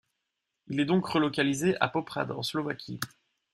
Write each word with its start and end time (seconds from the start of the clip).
Il 0.65 0.79
est 0.79 0.85
donc 0.85 1.05
relocalisé 1.05 1.77
à 1.79 1.87
Poprad 1.87 2.31
en 2.31 2.41
Slovaquie. 2.41 2.99